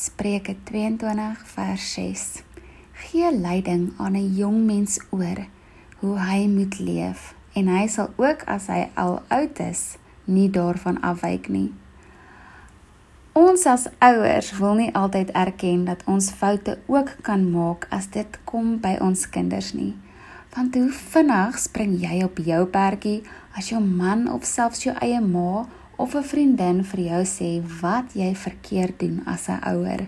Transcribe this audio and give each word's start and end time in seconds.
Spreuke 0.00 0.56
22 0.64 1.42
vers 1.44 1.92
6. 1.92 2.42
Gee 2.92 3.36
leiding 3.36 3.92
aan 3.96 4.16
'n 4.16 4.34
jong 4.34 4.64
mens 4.64 5.00
oor 5.10 5.44
hoe 5.98 6.18
hy 6.18 6.46
moet 6.46 6.78
leef 6.78 7.34
en 7.52 7.68
hy 7.68 7.86
sal 7.86 8.08
ook 8.16 8.42
as 8.46 8.66
hy 8.66 8.88
al 8.94 9.20
oud 9.28 9.58
is, 9.60 9.98
nie 10.24 10.50
daarvan 10.50 11.00
afwyk 11.00 11.48
nie. 11.48 11.72
Ons 13.32 13.66
as 13.66 13.88
ouers 13.98 14.58
wil 14.58 14.74
nie 14.74 14.94
altyd 14.94 15.30
erken 15.30 15.84
dat 15.84 16.04
ons 16.06 16.30
foute 16.30 16.78
ook 16.86 17.16
kan 17.20 17.50
maak 17.50 17.86
as 17.90 18.06
dit 18.06 18.38
kom 18.44 18.80
by 18.80 18.96
ons 19.00 19.28
kinders 19.28 19.72
nie. 19.72 19.96
Want 20.56 20.74
hoe 20.74 20.88
vinnig 20.88 21.58
spring 21.58 22.00
jy 22.00 22.24
op 22.24 22.38
jou 22.38 22.64
perdjie 22.66 23.22
as 23.52 23.68
jou 23.68 23.84
man 23.84 24.32
of 24.32 24.44
selfs 24.44 24.82
jou 24.82 24.96
eie 24.96 25.20
ma 25.20 25.68
of 26.00 26.14
'n 26.14 26.24
vriendin 26.32 26.78
vir 26.90 27.00
jou 27.00 27.22
sê 27.24 27.50
wat 27.80 28.14
jy 28.20 28.30
verkeerd 28.34 28.98
doen 29.02 29.22
as 29.26 29.48
'n 29.48 29.60
ouer. 29.72 30.00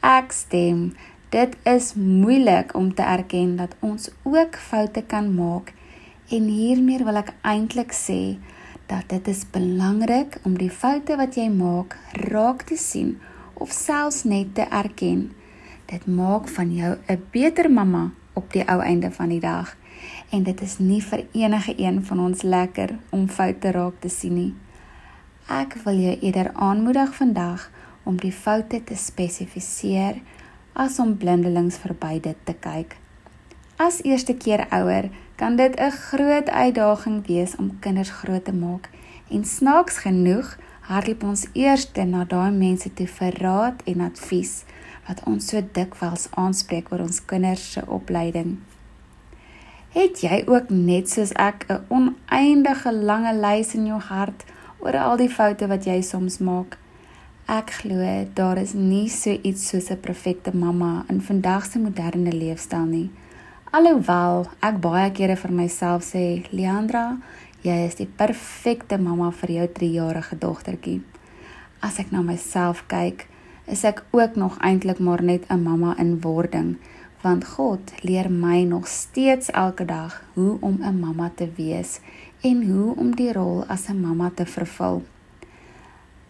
Ek 0.00 0.32
stem, 0.32 0.94
dit 1.28 1.56
is 1.64 1.94
moeilik 1.94 2.74
om 2.74 2.94
te 2.94 3.02
erken 3.02 3.56
dat 3.56 3.76
ons 3.80 4.10
ook 4.22 4.56
foute 4.56 5.02
kan 5.02 5.34
maak 5.34 5.74
en 6.28 6.44
hiermee 6.44 7.04
wil 7.04 7.16
ek 7.16 7.34
eintlik 7.42 7.92
sê 7.92 8.38
dat 8.86 9.04
dit 9.08 9.28
is 9.28 9.44
belangrik 9.50 10.40
om 10.44 10.58
die 10.58 10.70
foute 10.70 11.16
wat 11.16 11.34
jy 11.34 11.48
maak 11.48 11.98
raak 12.12 12.62
te 12.62 12.76
sien 12.76 13.18
of 13.54 13.70
selfs 13.70 14.24
net 14.24 14.54
te 14.54 14.64
erken. 14.70 15.32
Dit 15.86 16.06
maak 16.06 16.48
van 16.48 16.74
jou 16.74 16.96
'n 17.08 17.22
beter 17.30 17.70
mamma 17.70 18.10
op 18.32 18.52
die 18.52 18.68
ou 18.68 18.80
einde 18.80 19.10
van 19.10 19.28
die 19.28 19.40
dag. 19.40 19.76
En 20.30 20.42
dit 20.42 20.60
is 20.60 20.78
nie 20.78 21.02
vir 21.02 21.24
enige 21.32 21.74
een 21.76 22.04
van 22.04 22.20
ons 22.20 22.42
lekker 22.42 22.98
om 23.10 23.28
foute 23.28 23.70
raak 23.70 24.00
te 24.00 24.08
sien 24.08 24.34
nie. 24.34 24.54
Ek 25.50 25.74
wil 25.84 25.98
jou 25.98 26.18
eerder 26.20 26.52
aanmoedig 26.54 27.14
vandag 27.14 27.70
om 28.02 28.16
die 28.16 28.32
foute 28.32 28.84
te 28.84 28.94
spesifiseer 28.94 30.20
as 30.72 30.98
om 31.02 31.16
blindelings 31.16 31.78
verby 31.82 32.20
dit 32.20 32.36
te 32.44 32.54
kyk. 32.54 32.96
As 33.76 34.02
eerste 34.06 34.34
keer 34.34 34.66
ouer, 34.70 35.10
kan 35.36 35.56
dit 35.56 35.74
'n 35.80 35.90
groot 35.90 36.48
uitdaging 36.48 37.26
wees 37.26 37.56
om 37.56 37.78
kinders 37.80 38.10
groot 38.10 38.44
te 38.44 38.52
maak 38.52 38.90
en 39.28 39.44
snaaks 39.44 39.98
genoeg 39.98 40.58
hardloop 40.80 41.22
ons 41.22 41.46
eers 41.52 41.90
na 41.94 42.24
daai 42.24 42.50
mense 42.50 42.94
toe 42.94 43.06
vir 43.06 43.32
raad 43.38 43.82
en 43.84 44.00
advies 44.00 44.64
wat 45.08 45.22
ons 45.26 45.46
so 45.46 45.62
dikwels 45.72 46.28
aanspreek 46.30 46.92
oor 46.92 47.00
ons 47.00 47.24
kinders 47.24 47.72
se 47.72 47.82
opleiding. 47.86 48.58
Het 49.92 50.20
jy 50.20 50.44
ook 50.46 50.70
net 50.70 51.10
soos 51.10 51.32
ek 51.32 51.66
'n 51.68 51.84
oneindige 51.88 52.92
lange 52.92 53.34
lys 53.34 53.74
in 53.74 53.86
jou 53.86 54.00
hart 54.00 54.44
oor 54.82 54.98
al 54.98 55.16
die 55.16 55.30
foute 55.30 55.68
wat 55.70 55.86
jy 55.86 56.00
soms 56.02 56.40
maak. 56.42 56.74
Ek 57.46 57.70
glo 57.82 58.02
daar 58.34 58.58
is 58.58 58.74
nie 58.74 59.08
so 59.08 59.30
iets 59.30 59.68
soos 59.70 59.90
'n 59.90 60.00
perfekte 60.00 60.50
mamma 60.54 61.04
in 61.08 61.20
vandag 61.20 61.64
se 61.66 61.78
moderne 61.78 62.32
leefstyl 62.32 62.86
nie. 62.86 63.10
Alhoewel 63.70 64.50
ek 64.60 64.80
baie 64.80 65.10
kere 65.10 65.36
vir 65.36 65.52
myself 65.52 66.02
sê, 66.04 66.44
Leandra, 66.50 67.18
jy 67.62 67.86
is 67.86 67.94
die 67.94 68.06
perfekte 68.06 68.98
mamma 68.98 69.30
vir 69.30 69.50
jou 69.50 69.66
3-jarige 69.66 70.38
dogtertjie. 70.38 71.02
As 71.80 71.98
ek 71.98 72.10
na 72.10 72.22
myself 72.22 72.84
kyk, 72.88 73.26
is 73.66 73.84
ek 73.84 74.04
ook 74.10 74.36
nog 74.36 74.58
eintlik 74.58 74.98
maar 74.98 75.22
net 75.22 75.44
'n 75.48 75.62
mamma 75.62 75.94
in 75.98 76.20
wording, 76.20 76.76
want 77.22 77.44
God 77.44 77.92
leer 78.02 78.30
my 78.30 78.64
nog 78.64 78.88
steeds 78.88 79.50
elke 79.50 79.84
dag 79.84 80.24
hoe 80.34 80.58
om 80.60 80.78
'n 80.82 81.00
mamma 81.00 81.30
te 81.34 81.48
wees 81.56 82.00
en 82.42 82.62
hoe 82.66 82.94
om 82.96 83.14
die 83.16 83.32
rol 83.32 83.64
as 83.68 83.88
'n 83.88 84.00
mamma 84.00 84.30
te 84.34 84.46
vervul. 84.46 85.02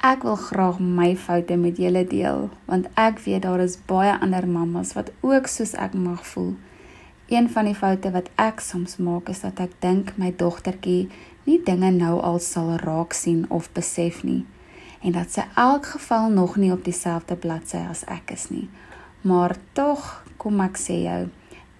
Ek 0.00 0.22
wil 0.22 0.36
graag 0.36 0.78
my 0.78 1.16
foute 1.16 1.56
met 1.56 1.76
julle 1.76 2.06
deel, 2.06 2.50
want 2.64 2.86
ek 2.94 3.18
weet 3.18 3.42
daar 3.42 3.60
is 3.60 3.78
baie 3.86 4.18
ander 4.20 4.48
mammas 4.48 4.92
wat 4.92 5.12
ook 5.20 5.46
soos 5.46 5.74
ek 5.74 5.94
mag 5.94 6.26
voel. 6.26 6.54
Een 7.28 7.48
van 7.48 7.64
die 7.64 7.74
foute 7.74 8.10
wat 8.10 8.30
ek 8.34 8.60
soms 8.60 8.96
maak 8.96 9.28
is 9.28 9.40
dat 9.40 9.60
ek 9.60 9.70
dink 9.80 10.12
my 10.16 10.34
dogtertjie 10.36 11.08
nie 11.44 11.62
dinge 11.64 11.90
nou 11.90 12.20
al 12.20 12.38
sal 12.38 12.76
raak 12.76 13.12
sien 13.12 13.46
of 13.48 13.72
besef 13.72 14.22
nie 14.22 14.44
en 15.02 15.12
dat 15.12 15.32
sy 15.34 15.44
elk 15.58 15.86
geval 15.86 16.30
nog 16.30 16.56
nie 16.56 16.72
op 16.72 16.84
dieselfde 16.84 17.36
bladsy 17.36 17.80
as 17.90 18.04
ek 18.06 18.30
is 18.30 18.48
nie. 18.50 18.68
Maar 19.26 19.56
tog, 19.72 20.22
kom 20.36 20.60
ek 20.62 20.78
sê 20.78 21.02
jou, 21.02 21.22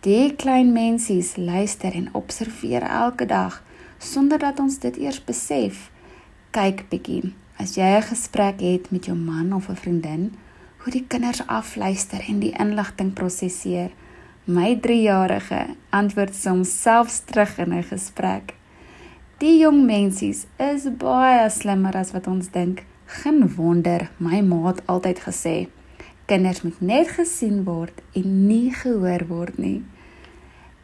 die 0.03 0.35
klein 0.35 0.73
mensies 0.75 1.37
luister 1.37 1.95
en 1.95 2.11
observeer 2.19 2.83
elke 2.83 3.27
dag 3.27 3.63
sonder 4.03 4.39
dat 4.39 4.59
ons 4.59 4.79
dit 4.83 4.97
eers 4.99 5.21
besef. 5.25 5.91
Kyk 6.51 6.89
bietjie, 6.91 7.33
as 7.63 7.77
jy 7.79 7.87
'n 7.97 8.03
gesprek 8.03 8.61
het 8.61 8.91
met 8.91 9.07
jou 9.07 9.17
man 9.17 9.53
of 9.53 9.69
'n 9.69 9.77
vriendin, 9.77 10.35
hoe 10.83 10.93
die 10.93 11.07
kinders 11.07 11.47
afluister 11.47 12.21
en 12.29 12.39
die 12.41 12.55
inligting 12.59 13.13
prosesseer. 13.13 13.91
My 14.45 14.79
3-jarige 14.81 15.77
antwoord 15.91 16.35
soms 16.35 16.83
selfs 16.83 17.23
terug 17.25 17.59
in 17.59 17.73
'n 17.73 17.83
gesprek. 17.83 18.55
Die 19.39 19.59
jong 19.59 19.87
mensies 19.87 20.47
is 20.59 20.97
baie 20.97 21.51
slimmer 21.51 21.95
as 21.97 22.13
wat 22.13 22.27
ons 22.27 22.51
dink. 22.51 22.85
Geen 23.07 23.55
wonder 23.55 24.11
my 24.17 24.41
ma 24.41 24.67
het 24.67 24.87
altyd 24.87 25.19
gesê 25.21 25.69
kinders 26.33 26.63
moet 26.63 26.81
net 26.81 27.09
gesien 27.13 27.65
word 27.67 27.99
en 28.17 28.29
nie 28.47 28.71
gehoor 28.73 29.27
word 29.29 29.59
nie. 29.61 29.83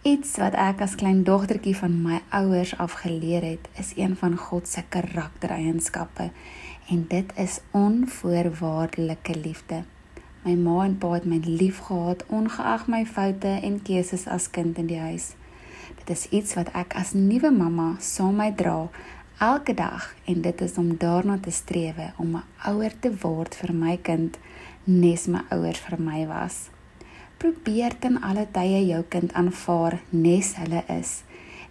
Iets 0.06 0.36
wat 0.38 0.54
ek 0.54 0.78
as 0.84 0.94
klein 0.94 1.24
dogtertjie 1.26 1.74
van 1.74 1.96
my 2.04 2.20
ouers 2.30 2.70
afgeleer 2.78 3.42
het, 3.42 3.64
is 3.82 3.90
een 3.96 4.14
van 4.16 4.36
God 4.38 4.68
se 4.70 4.84
karaktereienskappe 4.88 6.30
en 6.88 7.00
dit 7.08 7.32
is 7.34 7.58
onvoorwaardelike 7.70 9.34
liefde. 9.38 9.82
My 10.44 10.54
ma 10.54 10.84
en 10.84 10.94
pa 11.02 11.10
het 11.16 11.26
my 11.26 11.40
liefgehad 11.42 12.22
ongeag 12.30 12.86
my 12.86 13.02
foute 13.06 13.58
en 13.58 13.82
keuses 13.82 14.28
as 14.30 14.46
kind 14.50 14.78
in 14.78 14.86
die 14.86 15.00
huis. 15.02 15.32
Dit 15.98 16.14
is 16.14 16.26
iets 16.30 16.54
wat 16.54 16.70
ek 16.78 16.94
as 16.94 17.12
nuwe 17.18 17.50
mamma 17.50 17.96
saam 17.98 18.38
my 18.38 18.52
dra 18.54 18.86
elke 19.42 19.74
dag 19.74 20.14
en 20.30 20.46
dit 20.46 20.60
is 20.60 20.78
om 20.78 20.94
daarna 20.96 21.40
te 21.42 21.50
streef 21.50 21.98
om 22.16 22.36
'n 22.36 22.46
ouer 22.70 22.94
te 23.00 23.10
word 23.26 23.54
vir 23.54 23.74
my 23.74 23.96
kind 23.96 24.38
nes 24.84 25.26
my 25.26 25.42
ouers 25.50 25.80
vir 25.80 25.98
my 25.98 26.26
was. 26.26 26.68
Probeer 27.38 27.94
ten 27.98 28.16
alle 28.20 28.48
tye 28.50 28.80
jou 28.82 29.04
kind 29.14 29.30
aanvaar 29.38 30.00
nes 30.10 30.48
hulle 30.58 30.80
is 30.90 31.10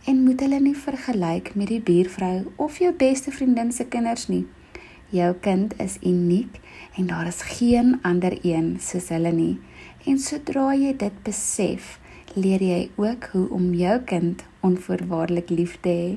en 0.08 0.22
moet 0.24 0.40
hulle 0.40 0.62
nie 0.64 0.78
vergelyk 0.80 1.50
met 1.60 1.68
die 1.68 1.82
buurvrou 1.84 2.46
of 2.56 2.78
jou 2.80 2.94
beste 2.96 3.34
vriendin 3.36 3.74
se 3.76 3.84
kinders 3.92 4.30
nie. 4.32 4.46
Jou 5.12 5.34
kind 5.44 5.76
is 5.84 5.98
uniek 6.00 6.62
en 6.96 7.12
daar 7.12 7.28
is 7.28 7.42
geen 7.52 7.98
ander 8.08 8.38
een 8.48 8.78
soos 8.80 9.12
hulle 9.12 9.36
nie. 9.36 9.60
En 10.08 10.24
sodra 10.24 10.72
jy 10.72 10.96
dit 11.04 11.22
besef, 11.28 11.98
leer 12.40 12.64
jy 12.64 12.82
ook 12.96 13.28
hoe 13.36 13.46
om 13.60 13.74
jou 13.76 14.00
kind 14.08 14.48
onvoorwaardelik 14.64 15.52
lief 15.52 15.80
te 15.84 15.92
hê. 15.92 16.12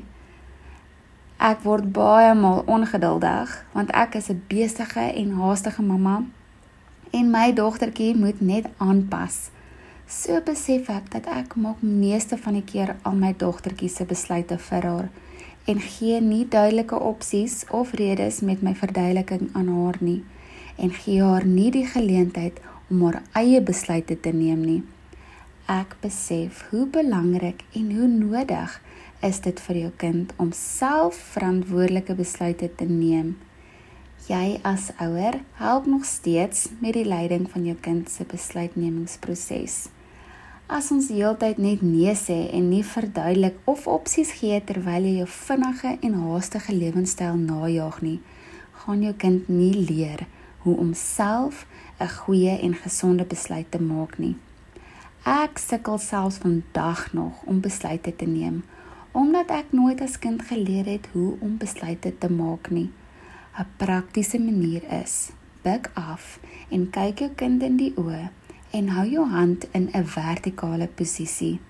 Ek 1.43 1.67
word 1.67 1.91
baie 1.91 2.37
maal 2.39 2.63
ongeduldig 2.71 3.63
want 3.75 3.91
ek 3.91 4.15
is 4.15 4.31
'n 4.31 4.45
besige 4.47 5.11
en 5.11 5.41
haastige 5.43 5.83
mamma 5.83 6.21
en 7.11 7.31
my 7.31 7.53
dogtertjie 7.53 8.15
moet 8.17 8.41
net 8.41 8.67
aanpas. 8.79 9.49
So 10.11 10.41
besef 10.47 10.89
ek 10.91 11.11
dat 11.15 11.27
ek 11.31 11.57
maak 11.59 11.83
meeste 11.83 12.39
van 12.39 12.59
die 12.59 12.67
keer 12.67 12.97
al 13.07 13.19
my 13.19 13.33
dogtertjie 13.39 13.91
se 13.91 14.07
besluite 14.07 14.59
vir 14.59 14.87
haar 14.87 15.09
en 15.71 15.83
gee 15.83 16.21
nie 16.21 16.45
duidelike 16.49 16.99
opsies 16.99 17.65
of 17.71 17.93
redes 18.01 18.41
met 18.41 18.63
my 18.67 18.75
verduideliking 18.75 19.51
aan 19.55 19.69
haar 19.71 19.99
nie 20.01 20.23
en 20.79 20.95
gee 21.03 21.23
haar 21.23 21.47
nie 21.47 21.71
die 21.71 21.87
geleentheid 21.87 22.59
om 22.91 23.05
haar 23.07 23.21
eie 23.39 23.61
besluite 23.61 24.17
te 24.21 24.33
neem 24.35 24.65
nie. 24.65 24.81
Ek 25.71 25.95
besef 26.03 26.65
hoe 26.71 26.87
belangrik 26.91 27.63
en 27.79 27.93
hoe 27.95 28.09
nodig 28.11 28.81
is 29.27 29.39
dit 29.45 29.63
vir 29.67 29.83
jou 29.85 29.93
kind 30.03 30.35
om 30.43 30.51
self 30.57 31.19
verantwoordelike 31.37 32.17
besluite 32.19 32.71
te 32.75 32.89
neem 32.91 33.37
jy 34.29 34.59
as 34.63 34.91
ouer 35.01 35.41
help 35.61 35.87
nog 35.87 36.05
steeds 36.05 36.69
met 36.81 36.93
die 36.93 37.05
leiding 37.05 37.47
van 37.51 37.65
jou 37.65 37.77
kind 37.81 38.11
se 38.11 38.25
besluitnemingsproses. 38.29 39.89
As 40.67 40.91
ons 40.95 41.09
heeltyd 41.09 41.59
net 41.59 41.81
nee 41.83 42.13
sê 42.15 42.51
en 42.55 42.69
nie 42.71 42.85
verduidelik 42.85 43.57
of 43.65 43.87
opsies 43.91 44.35
gee 44.41 44.61
terwyl 44.65 45.07
jy 45.09 45.17
jou 45.23 45.29
vinnige 45.37 45.97
en 46.01 46.19
haastige 46.25 46.75
lewenstyl 46.77 47.41
najag 47.41 48.03
nie, 48.05 48.21
gaan 48.83 49.03
jou 49.03 49.15
kind 49.15 49.49
nie 49.49 49.75
leer 49.75 50.27
hoe 50.67 50.77
om 50.77 50.93
self 50.95 51.67
'n 52.01 52.09
goeie 52.09 52.59
en 52.61 52.75
gesonde 52.75 53.25
besluit 53.25 53.71
te 53.71 53.81
maak 53.83 54.19
nie. 54.19 54.37
Ek 55.25 55.59
sukkel 55.59 55.99
selfs 55.99 56.39
vandag 56.39 57.13
nog 57.13 57.43
om 57.45 57.61
besluite 57.61 58.17
te 58.17 58.27
neem 58.27 58.63
omdat 59.13 59.51
ek 59.51 59.73
nooit 59.75 60.01
as 60.01 60.19
kind 60.19 60.43
geleer 60.47 60.87
het 60.87 61.09
hoe 61.13 61.35
om 61.41 61.57
besluite 61.59 62.13
te 62.19 62.31
maak 62.31 62.71
nie. 62.71 62.91
'n 63.59 63.67
praktiese 63.77 64.39
manier 64.39 64.83
is. 65.03 65.31
Buig 65.63 65.91
af 65.95 66.41
en 66.69 66.91
kyk 66.91 67.19
jou 67.19 67.31
kind 67.31 67.63
in 67.63 67.77
die 67.77 67.93
oë 67.97 68.31
en 68.71 68.89
hou 68.89 69.07
jou 69.09 69.27
hand 69.29 69.67
in 69.73 69.91
'n 69.93 70.05
vertikale 70.05 70.87
posisie 70.87 71.61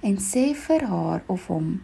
en 0.00 0.16
sê 0.16 0.54
vir 0.54 0.86
haar 0.86 1.22
of 1.26 1.46
hom: 1.46 1.80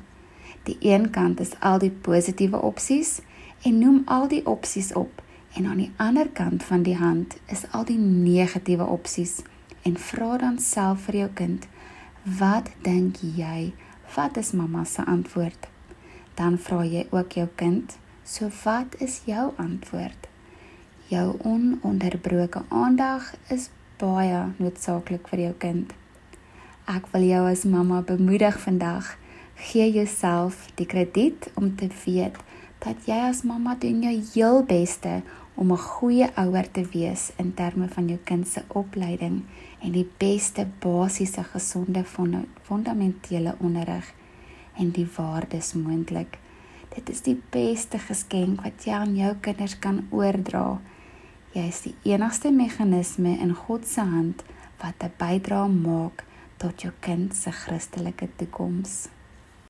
"Die 0.62 0.76
een 0.80 1.10
kant 1.10 1.40
is 1.40 1.60
al 1.60 1.78
die 1.78 1.90
positiewe 1.90 2.60
opsies 2.62 3.20
en 3.62 3.78
noem 3.78 4.02
al 4.06 4.28
die 4.28 4.46
opsies 4.46 4.92
op 4.92 5.22
En 5.52 5.66
aan 5.66 5.76
die 5.76 5.92
ander 5.96 6.28
kant 6.28 6.62
van 6.62 6.82
die 6.82 6.96
hand 6.96 7.36
is 7.46 7.64
al 7.70 7.84
die 7.84 7.98
negatiewe 7.98 8.86
opsies 8.86 9.40
en 9.82 9.96
vra 9.98 10.36
dan 10.38 10.58
self 10.58 11.08
vir 11.08 11.16
jou 11.16 11.30
kind: 11.34 11.66
"Wat 12.22 12.70
dink 12.82 13.16
jy? 13.16 13.72
Wat 14.14 14.36
is 14.36 14.52
mamma 14.52 14.84
se 14.84 15.04
antwoord?" 15.04 15.68
Dan 16.34 16.58
vra 16.58 16.84
jy 16.84 17.06
ook 17.10 17.32
jou 17.32 17.48
kind: 17.54 17.98
"So 18.30 18.50
wat 18.64 18.94
is 18.98 19.22
jou 19.26 19.52
antwoord?" 19.56 20.28
Jou 21.10 21.36
ononderbroke 21.42 22.62
aandag 22.68 23.34
is 23.48 23.70
baie 23.98 24.44
noodsaaklik 24.56 25.28
vir 25.28 25.40
jou 25.40 25.54
kind. 25.58 25.92
Ek 26.86 27.08
wil 27.12 27.24
jou 27.26 27.40
as 27.50 27.64
mamma 27.64 28.00
bemoedig 28.06 28.60
vandag. 28.62 29.16
Gee 29.54 29.88
jouself 29.90 30.68
die 30.78 30.86
krediet 30.86 31.50
om 31.54 31.74
te 31.76 31.88
weet 32.04 32.38
dat 32.78 33.08
jy 33.10 33.18
as 33.28 33.42
mamma 33.42 33.74
doen 33.74 34.04
jou 34.06 34.14
heel 34.34 34.62
beste 34.62 35.22
om 35.54 35.72
'n 35.72 35.86
goeie 35.86 36.28
ouer 36.36 36.70
te 36.70 36.84
wees 36.92 37.32
in 37.36 37.54
terme 37.54 37.88
van 37.88 38.08
jou 38.08 38.18
kind 38.24 38.48
se 38.48 38.62
opleiding 38.68 39.42
en 39.82 39.92
die 39.92 40.08
beste 40.18 40.66
basiese 40.78 41.42
gesonde 41.44 42.04
fundamentele 42.62 43.54
onderrig 43.60 44.14
en 44.78 44.90
die 44.90 45.08
waardes 45.16 45.72
moontlik. 45.74 46.38
Dit 46.94 47.10
is 47.10 47.22
die 47.22 47.36
beste 47.54 48.00
geskenk 48.02 48.64
wat 48.64 48.82
jy 48.86 48.94
aan 48.98 49.14
jou 49.14 49.34
kinders 49.44 49.76
kan 49.78 50.02
oordra. 50.10 50.80
Jy 51.54 51.68
is 51.70 51.84
die 51.86 51.94
enigste 52.10 52.50
meganisme 52.50 53.36
in 53.38 53.54
God 53.54 53.86
se 53.86 54.00
hand 54.00 54.42
wat 54.82 55.02
'n 55.04 55.12
bydrae 55.18 55.68
maak 55.68 56.24
tot 56.58 56.82
jou 56.82 56.92
kind 57.00 57.34
se 57.36 57.50
Christelike 57.50 58.28
toekoms. 58.36 59.08